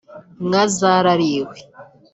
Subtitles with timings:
[0.41, 1.55] inka zarariwe